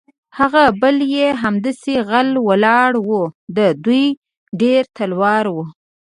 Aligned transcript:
هغه 0.37 0.63
بل 0.81 0.95
یې 1.15 1.27
همداسې 1.43 1.93
غلی 2.09 2.39
ولاړ 2.47 2.91
و، 3.07 3.09
د 3.57 3.59
دوی 3.85 4.05
ډېر 4.61 4.81
تلوار 4.97 5.45
و. 5.55 5.57